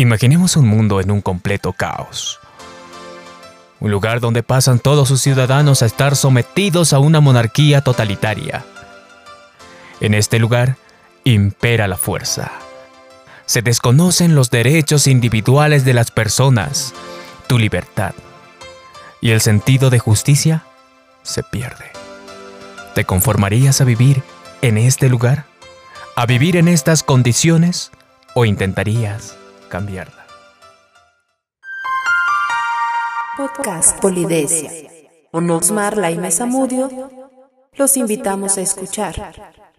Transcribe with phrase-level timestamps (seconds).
[0.00, 2.40] Imaginemos un mundo en un completo caos.
[3.80, 8.64] Un lugar donde pasan todos sus ciudadanos a estar sometidos a una monarquía totalitaria.
[10.00, 10.76] En este lugar
[11.24, 12.50] impera la fuerza.
[13.44, 16.94] Se desconocen los derechos individuales de las personas,
[17.46, 18.14] tu libertad.
[19.20, 20.64] Y el sentido de justicia
[21.22, 21.90] se pierde.
[22.94, 24.22] ¿Te conformarías a vivir
[24.62, 25.44] en este lugar?
[26.16, 27.90] ¿A vivir en estas condiciones?
[28.34, 29.36] ¿O intentarías
[29.70, 30.26] cambiarla?
[33.36, 34.90] Podcast Polidesia.
[35.30, 36.90] Con Osmar y Mesamudio,
[37.74, 39.69] los invitamos a escuchar.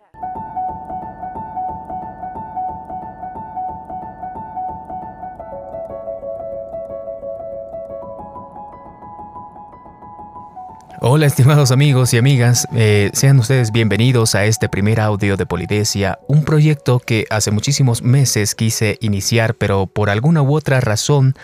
[11.14, 16.20] Hola estimados amigos y amigas, eh, sean ustedes bienvenidos a este primer audio de Polidesia,
[16.30, 21.36] un proyecto que hace muchísimos meses quise iniciar, pero por alguna u otra razón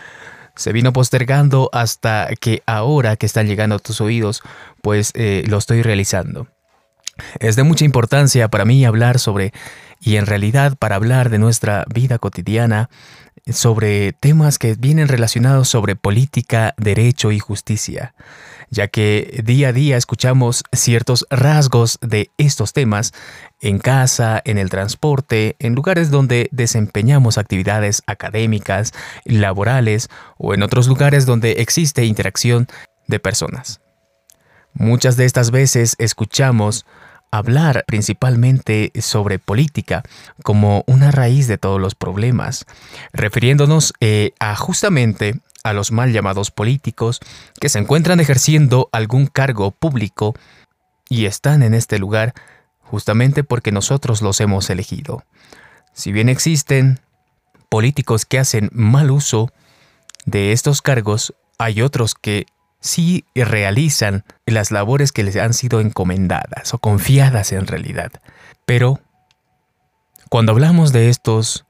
[0.56, 4.42] se vino postergando hasta que ahora que están llegando a tus oídos,
[4.82, 6.48] pues eh, lo estoy realizando.
[7.42, 9.52] Es de mucha importancia para mí hablar sobre,
[10.00, 12.90] y en realidad para hablar de nuestra vida cotidiana,
[13.52, 18.14] sobre temas que vienen relacionados sobre política, derecho y justicia
[18.70, 23.14] ya que día a día escuchamos ciertos rasgos de estos temas
[23.62, 28.94] en casa, en el transporte, en lugares donde desempeñamos actividades académicas,
[29.26, 32.68] laborales o en otros lugares donde existe interacción
[33.08, 33.82] de personas.
[34.74, 36.86] Muchas de estas veces escuchamos
[37.32, 40.04] hablar principalmente sobre política
[40.44, 42.66] como una raíz de todos los problemas,
[43.12, 47.20] refiriéndonos eh, a justamente a los mal llamados políticos
[47.60, 50.34] que se encuentran ejerciendo algún cargo público
[51.10, 52.34] y están en este lugar
[52.82, 55.24] justamente porque nosotros los hemos elegido.
[55.94, 57.00] Si bien existen
[57.70, 59.52] políticos que hacen mal uso
[60.26, 62.46] de estos cargos, hay otros que
[62.80, 68.12] sí realizan las labores que les han sido encomendadas o confiadas en realidad.
[68.66, 69.00] Pero
[70.30, 71.66] cuando hablamos de estos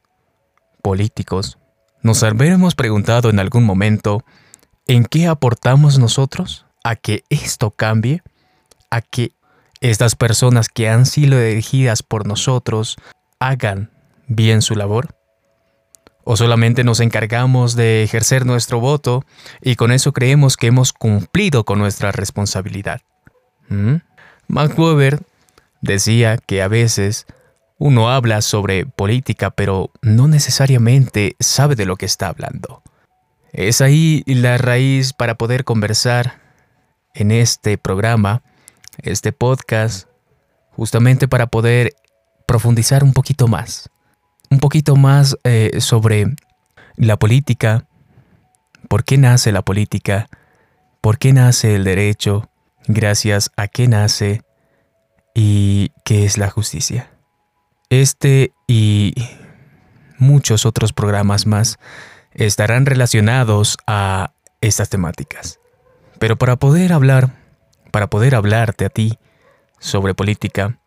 [0.81, 1.57] políticos,
[2.01, 4.23] ¿Nos habremos preguntado en algún momento
[4.87, 8.21] en qué aportamos nosotros a que esto cambie?
[8.89, 9.31] ¿A que
[9.81, 12.97] estas personas que han sido elegidas por nosotros
[13.39, 13.91] hagan
[14.27, 15.15] bien su labor?
[16.23, 19.23] ¿O solamente nos encargamos de ejercer nuestro voto
[19.61, 23.01] y con eso creemos que hemos cumplido con nuestra responsabilidad?
[23.69, 23.95] ¿Mm?
[24.49, 25.21] Weber
[25.81, 27.25] decía que a veces
[27.79, 32.81] uno habla sobre política, pero no necesariamente sabe de lo que está hablando.
[33.53, 36.41] Es ahí la raíz para poder conversar
[37.13, 38.41] en este programa,
[38.99, 40.07] este podcast,
[40.71, 41.93] justamente para poder
[42.45, 43.89] profundizar un poquito más,
[44.49, 46.35] un poquito más eh, sobre
[46.95, 47.87] la política,
[48.87, 50.29] por qué nace la política,
[51.01, 52.49] por qué nace el derecho,
[52.87, 54.41] gracias a qué nace
[55.33, 57.16] y qué es la justicia.
[57.89, 59.13] Este y
[60.17, 61.79] muchos otros programas más
[62.33, 65.59] estarán relacionados a estas temáticas.
[66.19, 67.31] Pero para poder hablar,
[67.91, 69.17] para poder hablarte a ti
[69.79, 70.79] sobre política,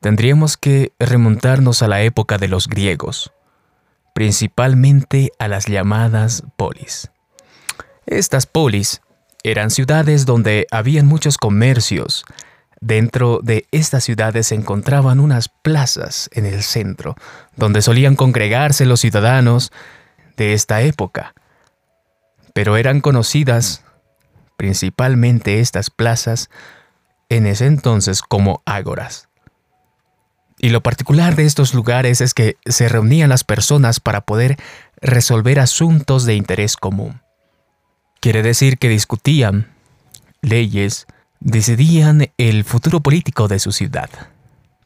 [0.00, 3.32] tendríamos que remontarnos a la época de los griegos,
[4.14, 7.10] principalmente a las llamadas polis.
[8.06, 9.00] Estas polis
[9.42, 12.24] eran ciudades donde habían muchos comercios,
[12.82, 17.14] Dentro de estas ciudades se encontraban unas plazas en el centro,
[17.54, 19.70] donde solían congregarse los ciudadanos
[20.36, 21.32] de esta época.
[22.52, 23.84] Pero eran conocidas,
[24.56, 26.50] principalmente estas plazas,
[27.28, 29.28] en ese entonces como ágoras.
[30.58, 34.56] Y lo particular de estos lugares es que se reunían las personas para poder
[35.00, 37.22] resolver asuntos de interés común.
[38.20, 39.72] Quiere decir que discutían
[40.40, 41.06] leyes,
[41.44, 44.10] decidían el futuro político de su ciudad.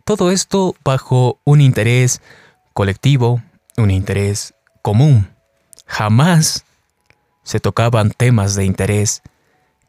[0.04, 2.22] Todo esto bajo un interés
[2.72, 3.42] colectivo,
[3.76, 5.28] un interés común.
[5.86, 6.64] Jamás
[7.42, 9.22] se tocaban temas de interés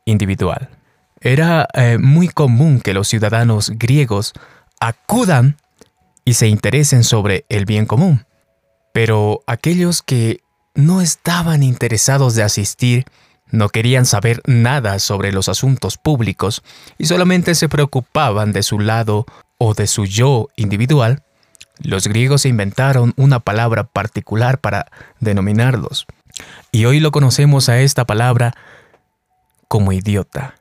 [0.06, 0.70] individual.
[1.22, 4.34] Era eh, muy común que los ciudadanos griegos
[4.80, 5.58] acudan
[6.26, 8.26] y se interesen sobre el bien común.
[8.94, 10.42] Pero aquellos que
[10.76, 13.06] no estaban interesados de asistir
[13.52, 16.64] no querían saber nada sobre los asuntos públicos
[16.98, 19.26] y solamente se preocupaban de su lado
[19.58, 21.24] o de su yo individual.
[21.80, 24.88] Los griegos inventaron una palabra particular para
[25.20, 26.06] denominarlos.
[26.72, 28.54] Y hoy lo conocemos a esta palabra
[29.68, 30.56] como idiota.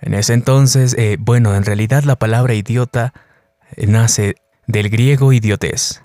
[0.00, 3.12] En ese entonces, eh, bueno, en realidad la palabra idiota
[3.76, 4.36] nace
[4.66, 6.02] del griego idiotes.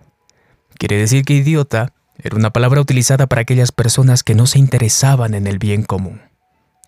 [0.77, 5.33] Quiere decir que idiota Era una palabra utilizada para aquellas personas que no se interesaban
[5.33, 6.21] en el bien común,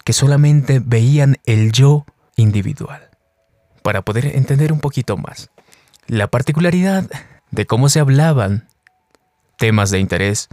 [0.03, 3.09] que solamente veían el yo individual.
[3.81, 5.49] Para poder entender un poquito más,
[6.07, 7.09] la particularidad
[7.51, 8.67] de cómo se hablaban
[9.57, 10.49] temas de interés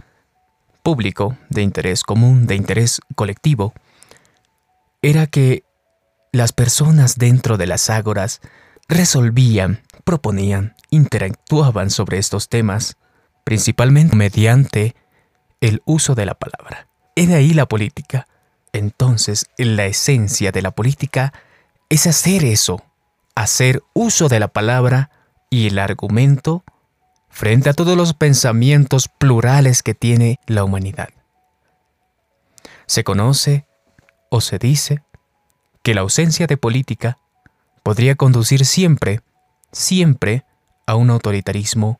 [0.83, 3.73] público, de interés común, de interés colectivo,
[5.01, 5.63] era que
[6.31, 8.41] las personas dentro de las ágoras
[8.87, 12.97] resolvían, proponían, interactuaban sobre estos temas,
[13.45, 14.95] principalmente mediante
[15.61, 16.87] el uso de la palabra.
[17.15, 18.27] He de ahí la política.
[18.73, 21.31] Entonces, la esencia de la política
[21.87, 22.83] es hacer eso,
[23.35, 25.11] hacer uso de la palabra
[25.49, 26.65] y el argumento
[27.29, 31.09] frente a todos los pensamientos plurales que tiene la humanidad.
[32.87, 33.65] Se conoce
[34.29, 35.03] o se dice
[35.83, 37.17] que la ausencia de política
[37.83, 39.21] podría conducir siempre,
[39.71, 40.45] siempre
[40.87, 41.99] a un autoritarismo,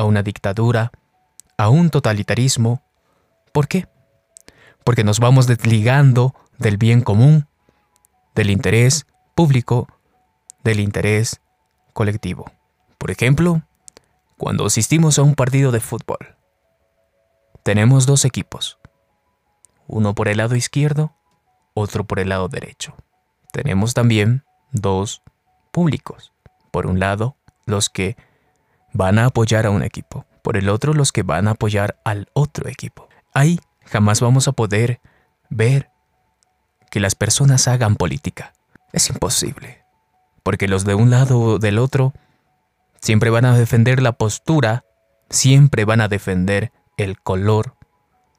[0.00, 0.92] a una dictadura,
[1.58, 2.82] a un totalitarismo.
[3.52, 3.86] ¿Por qué?
[4.82, 7.46] Porque nos vamos desligando del bien común,
[8.34, 9.88] del interés público,
[10.64, 11.40] del interés
[11.92, 12.50] colectivo.
[12.96, 13.62] Por ejemplo,
[14.38, 16.36] cuando asistimos a un partido de fútbol.
[17.62, 18.78] Tenemos dos equipos,
[19.86, 21.14] uno por el lado izquierdo,
[21.74, 22.94] otro por el lado derecho.
[23.52, 25.22] Tenemos también dos
[25.72, 26.32] públicos.
[26.70, 27.36] Por un lado,
[27.66, 28.16] los que
[28.92, 32.28] van a apoyar a un equipo, por el otro los que van a apoyar al
[32.32, 33.08] otro equipo.
[33.32, 35.00] Ahí jamás vamos a poder
[35.48, 35.90] ver
[36.90, 38.52] que las personas hagan política.
[38.92, 39.84] Es imposible,
[40.42, 42.12] porque los de un lado o del otro
[43.00, 44.84] Siempre van a defender la postura,
[45.30, 47.74] siempre van a defender el color,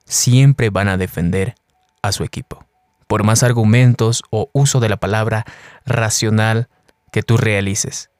[0.06, 1.56] siempre van a defender
[2.04, 2.66] a su equipo.
[3.08, 5.46] Por más argumentos o uso de la palabra
[5.86, 6.70] racional
[7.12, 8.11] que tú realices.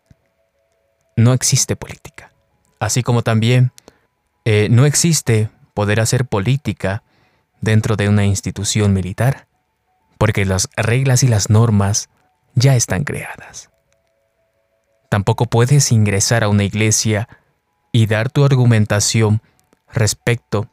[1.22, 2.32] No existe política.
[2.80, 3.72] Así como también
[4.44, 7.04] eh, no existe poder hacer política
[7.62, 9.48] dentro de una institución militar,
[10.18, 12.10] porque las reglas y las normas
[12.56, 13.70] ya están creadas.
[15.12, 17.30] Tampoco puedes ingresar a una iglesia
[17.92, 19.44] y dar tu argumentación
[19.94, 20.72] respecto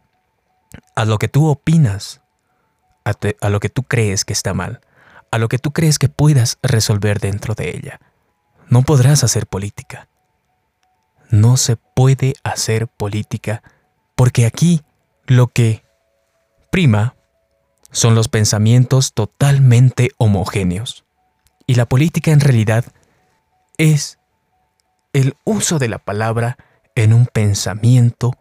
[0.97, 2.23] a lo que tú opinas,
[3.05, 4.81] a, lo que tú crees que está mal,
[5.31, 8.01] a lo que tú crees que puedas resolver dentro de ella.
[8.71, 10.09] No podrás hacer política.
[11.31, 13.63] No se puede hacer política
[14.15, 14.83] porque aquí
[15.27, 15.85] lo que
[16.71, 17.15] prima
[17.91, 21.05] son los pensamientos totalmente homogéneos.
[21.67, 22.85] Y la política en realidad
[23.77, 24.19] es
[25.13, 26.57] el uso de la palabra
[26.95, 28.37] en un pensamiento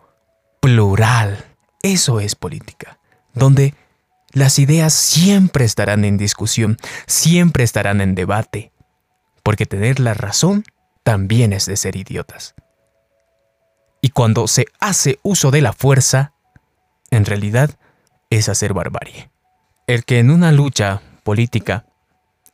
[0.60, 1.46] plural.
[1.84, 3.00] Eso es política,
[3.34, 3.76] donde
[4.32, 8.72] las ideas siempre estarán en discusión, siempre estarán en debate,
[9.44, 10.64] porque tener la razón
[11.04, 12.56] también es de ser idiotas.
[14.02, 16.34] Y cuando se hace uso de la fuerza,
[17.12, 17.78] en realidad
[18.30, 19.30] es hacer barbarie.
[19.88, 21.86] El que en una lucha política,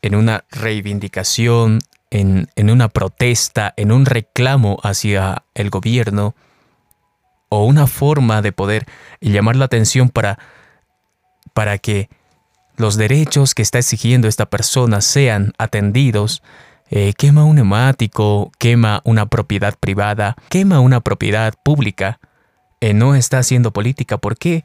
[0.02, 1.80] en una reivindicación
[2.14, 6.36] en, una protesta, en un reclamo hacia el gobierno,
[7.50, 8.86] o una forma de poder
[9.22, 10.40] llamar la atención para,
[11.54, 12.10] para que
[12.78, 16.42] los derechos que está exigiendo esta persona sean atendidos,
[16.90, 22.20] eh, quema un neumático, quema una propiedad privada, quema una propiedad pública,
[22.82, 24.18] eh, no está haciendo política.
[24.18, 24.64] ¿Por qué?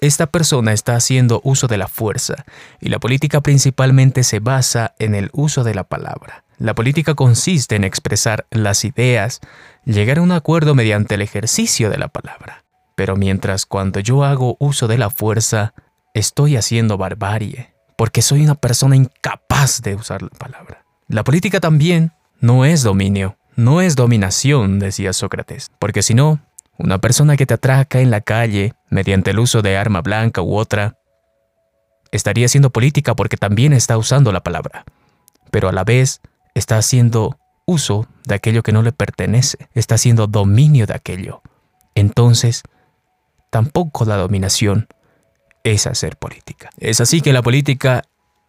[0.00, 2.44] Esta persona está haciendo uso de la fuerza
[2.80, 6.44] y la política principalmente se basa en el uso de la palabra.
[6.58, 9.40] La política consiste en expresar las ideas,
[9.84, 12.64] llegar a un acuerdo mediante el ejercicio de la palabra.
[12.94, 15.74] Pero mientras cuando yo hago uso de la fuerza,
[16.14, 20.85] estoy haciendo barbarie, porque soy una persona incapaz de usar la palabra.
[21.08, 26.40] La política también no es dominio, no es dominación, decía Sócrates, porque si no,
[26.78, 30.56] una persona que te atraca en la calle mediante el uso de arma blanca u
[30.56, 30.98] otra,
[32.10, 34.84] estaría haciendo política porque también está usando la palabra,
[35.50, 36.20] pero a la vez
[36.54, 41.42] está haciendo uso de aquello que no le pertenece, está haciendo dominio de aquello.
[41.94, 42.62] Entonces,
[43.50, 44.88] tampoco la dominación
[45.64, 46.70] es hacer política.
[46.78, 48.02] Es así que la política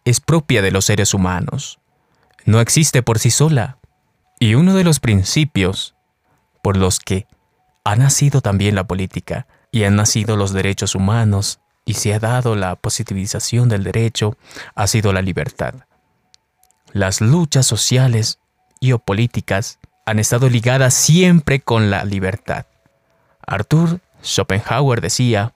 [0.04, 1.80] es propia de los seres humanos.
[2.44, 3.78] No existe por sí sola.
[4.40, 5.94] Y uno de los principios
[6.62, 7.26] por los que
[7.84, 12.54] ha nacido también la política y han nacido los derechos humanos y se ha dado
[12.54, 14.36] la positivización del derecho
[14.74, 15.74] ha sido la libertad.
[16.92, 18.38] Las luchas sociales
[18.80, 22.66] y o políticas han estado ligadas siempre con la libertad.
[23.46, 25.54] Arthur Schopenhauer decía,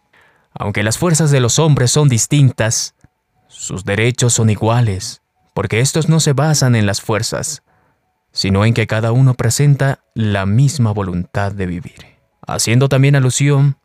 [0.55, 2.95] aunque las fuerzas de los hombres son distintas,
[3.49, 5.22] sus derechos son iguales,
[5.55, 7.63] porque estos no se basan en las fuerzas,
[8.33, 12.17] sino en que cada uno presenta la misma voluntad de vivir.
[12.47, 13.77] Haciendo también alusión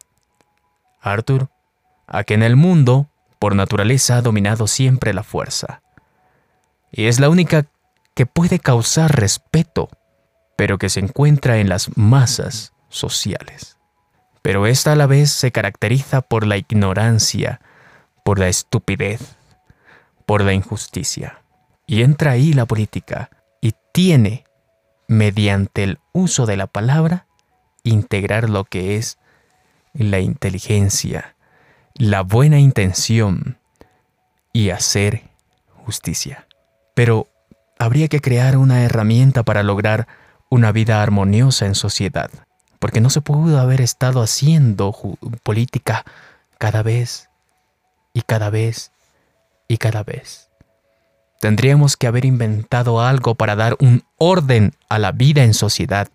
[1.01, 1.49] Arthur,
[2.07, 3.09] a que en el mundo,
[3.39, 5.81] por naturaleza, ha dominado siempre la fuerza.
[6.91, 7.65] Y es la única
[8.13, 9.89] que puede causar respeto,
[10.55, 13.77] pero que se encuentra en las masas sociales.
[14.41, 17.59] Pero esta a la vez se caracteriza por la ignorancia,
[18.23, 19.35] por la estupidez,
[20.25, 21.41] por la injusticia.
[21.87, 23.29] Y entra ahí la política
[23.61, 24.43] y tiene,
[25.07, 27.25] mediante el uso de la palabra,
[27.83, 29.17] integrar lo que es
[29.93, 31.35] la inteligencia,
[31.95, 33.57] la buena intención
[34.53, 35.23] y hacer
[35.85, 36.45] justicia.
[36.93, 37.27] Pero
[37.79, 40.07] habría que crear una herramienta para lograr
[40.49, 42.29] una vida armoniosa en sociedad,
[42.79, 44.93] porque no se pudo haber estado haciendo
[45.43, 46.03] política
[46.57, 47.29] cada vez
[48.13, 48.91] y cada vez
[49.67, 50.46] y cada vez.
[51.39, 56.07] Tendríamos que haber inventado algo para dar un orden a la vida en sociedad.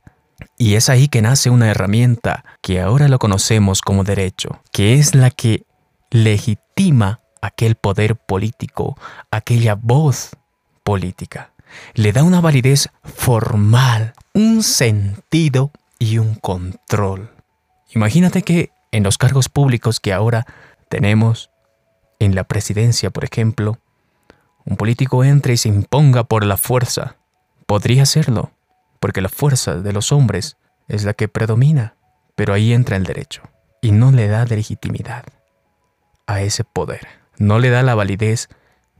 [0.58, 5.14] Y es ahí que nace una herramienta que ahora lo conocemos como derecho, que es
[5.14, 5.64] la que
[6.10, 8.98] legitima aquel poder político,
[9.30, 10.30] aquella voz
[10.82, 11.52] política.
[11.94, 17.30] Le da una validez formal, un sentido y un control.
[17.94, 20.46] Imagínate que en los cargos públicos que ahora
[20.88, 21.50] tenemos,
[22.18, 23.78] en la presidencia, por ejemplo,
[24.64, 27.16] un político entre y se imponga por la fuerza.
[27.66, 28.52] Podría serlo,
[29.00, 30.56] porque la fuerza de los hombres
[30.88, 31.94] es la que predomina,
[32.34, 33.42] pero ahí entra el derecho
[33.80, 35.24] y no le da legitimidad
[36.26, 37.06] a ese poder,
[37.38, 38.48] no le da la validez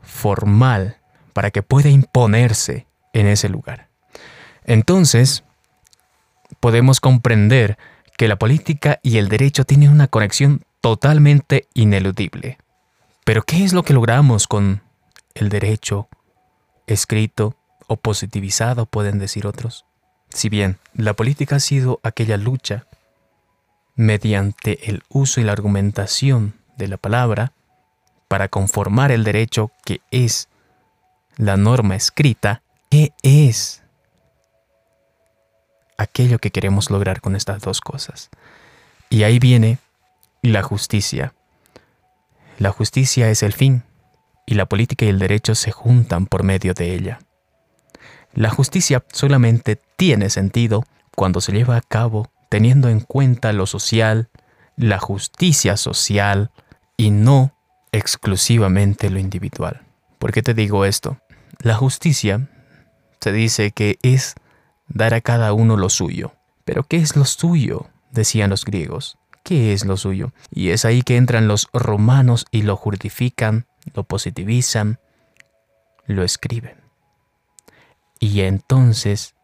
[0.02, 0.98] formal
[1.32, 3.88] para que pueda imponerse en ese lugar.
[4.64, 5.44] Entonces,
[6.60, 7.78] podemos comprender
[8.16, 12.58] que la política y el derecho tienen una conexión totalmente ineludible.
[13.24, 14.82] Pero ¿qué es lo que logramos con
[15.34, 16.08] el derecho
[16.86, 19.84] escrito o positivizado, pueden decir otros?
[20.30, 22.86] Si bien la política ha sido aquella lucha
[23.94, 27.52] mediante el uso y la argumentación de la palabra
[28.28, 30.48] para conformar el derecho que es
[31.36, 33.82] la norma escrita, ¿qué es
[35.98, 38.30] aquello que queremos lograr con estas dos cosas?
[39.10, 39.78] Y ahí viene
[40.42, 41.34] la justicia
[42.62, 43.82] la justicia es el fin,
[44.52, 47.20] y la política y el derecho se juntan por medio de ella.
[48.34, 50.84] La justicia solamente tiene sentido
[51.16, 54.28] cuando se lleva a cabo teniendo en cuenta lo social,
[54.76, 56.50] la justicia social,
[56.98, 57.56] y no
[57.92, 59.80] exclusivamente lo individual.
[60.18, 61.16] ¿Por qué te digo esto?
[61.62, 62.50] La justicia
[63.22, 64.34] se dice que es
[64.86, 66.34] dar a cada uno lo suyo.
[66.66, 67.86] Pero ¿qué es lo suyo?
[68.10, 70.32] decían los griegos qué es lo suyo.
[70.50, 74.98] Y es ahí que entran los romanos y lo justifican, lo positivizan,
[76.06, 76.76] lo escriben.
[78.20, 79.34] Y entonces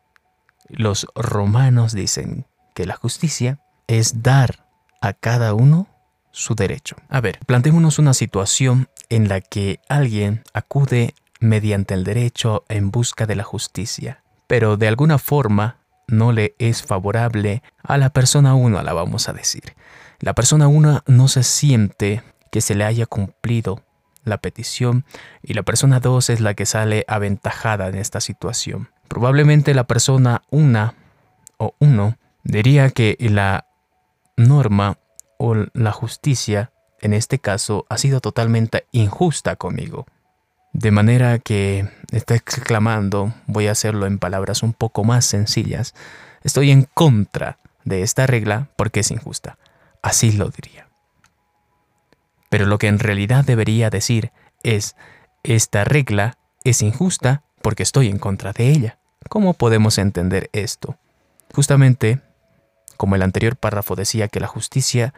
[0.69, 4.67] los romanos dicen que la justicia es dar
[5.01, 5.89] a cada uno
[6.31, 6.97] su derecho.
[7.09, 13.27] A ver, planteémonos una situación en la que alguien acude mediante el derecho en busca
[13.27, 18.83] de la justicia, pero de alguna forma no le es favorable a la persona 1,
[18.83, 19.75] la vamos a decir.
[20.21, 23.83] La persona 1 no se siente que se le haya cumplido
[24.29, 25.05] la petición
[25.43, 28.91] y la persona 2 es la que sale aventajada en esta situación.
[29.09, 30.95] Probablemente la persona 1
[31.59, 33.67] o 1 diría que la
[34.37, 34.99] norma
[35.39, 40.07] o la justicia en este caso ha sido totalmente injusta conmigo.
[40.73, 45.95] De manera que está exclamando, voy a hacerlo en palabras un poco más sencillas,
[46.43, 49.59] estoy en contra de esta regla porque es injusta.
[50.03, 50.88] Así lo diría.
[52.49, 54.97] Pero lo que en realidad debería decir es,
[55.43, 58.99] esta regla es injusta porque estoy en contra de ella.
[59.29, 60.97] ¿Cómo podemos entender esto?
[61.55, 62.21] Justamente,
[62.97, 65.15] como el anterior párrafo decía que la justicia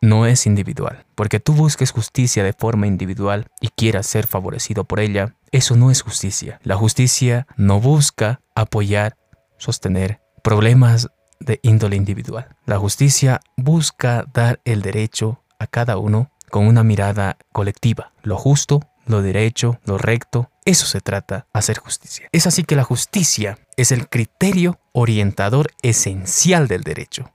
[0.00, 1.04] no es individual.
[1.14, 5.90] Porque tú busques justicia de forma individual y quieras ser favorecido por ella, eso no
[5.90, 6.60] es justicia.
[6.62, 9.16] La justicia no busca apoyar,
[9.56, 11.08] sostener problemas
[11.40, 12.56] de índole individual.
[12.66, 18.12] La justicia busca dar el derecho a cada uno con una mirada colectiva.
[18.22, 22.28] Lo justo, lo derecho, lo recto, eso se trata, hacer justicia.
[22.32, 27.32] Es así que la justicia es el criterio orientador esencial del derecho.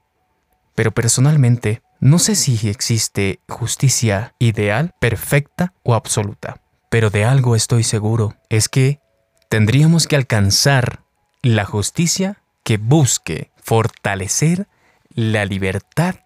[0.74, 7.84] Pero personalmente, no sé si existe justicia ideal, perfecta o absoluta, pero de algo estoy
[7.84, 9.00] seguro, es que
[9.48, 11.04] tendríamos que alcanzar
[11.42, 14.66] la justicia que busque fortalecer
[15.10, 16.16] la libertad,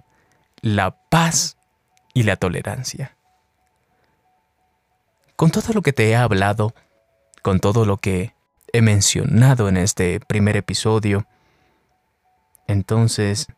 [0.61, 1.59] la paz
[2.15, 3.17] y la tolerancia.
[5.37, 6.75] Con todo lo que te he hablado,
[7.43, 8.35] con todo lo que
[8.73, 11.27] he mencionado en este primer episodio,
[12.67, 13.49] entonces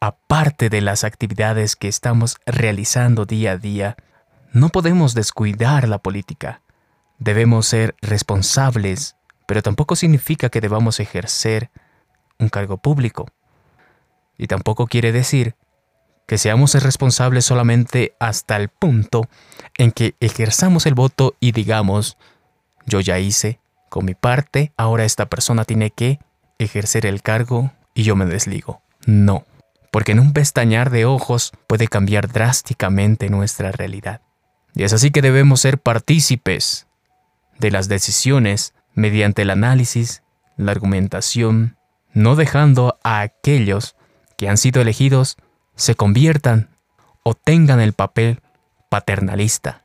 [0.00, 3.96] aparte de las actividades que estamos realizando día a día,
[4.52, 6.62] no podemos descuidar la política.
[7.18, 11.70] Debemos ser responsables, pero tampoco significa que debamos ejercer
[12.38, 13.26] un cargo público.
[14.36, 15.56] Y tampoco quiere decir
[16.28, 19.28] que seamos responsables solamente hasta el punto
[19.78, 22.18] en que ejerzamos el voto y digamos,
[22.84, 26.20] yo ya hice con mi parte, ahora esta persona tiene que
[26.58, 28.82] ejercer el cargo y yo me desligo.
[29.06, 29.46] No,
[29.90, 34.20] porque en un pestañar de ojos puede cambiar drásticamente nuestra realidad.
[34.74, 36.88] Y es así que debemos ser partícipes
[37.58, 40.22] de las decisiones mediante el análisis,
[40.58, 41.78] la argumentación,
[42.12, 43.96] no dejando a aquellos
[44.36, 45.38] que han sido elegidos
[45.78, 46.68] se conviertan
[47.22, 48.40] o tengan el papel
[48.90, 49.84] paternalista,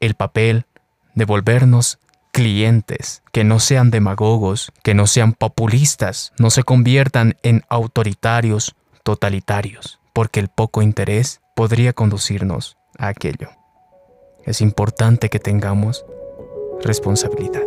[0.00, 0.64] el papel
[1.14, 1.98] de volvernos
[2.32, 8.74] clientes, que no sean demagogos, que no sean populistas, no se conviertan en autoritarios,
[9.04, 13.50] totalitarios, porque el poco interés podría conducirnos a aquello.
[14.44, 16.04] Es importante que tengamos
[16.82, 17.62] responsabilidad.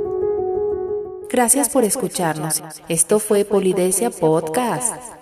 [1.30, 2.64] Gracias por escucharnos.
[2.90, 5.17] Esto fue Polidesia Podcast.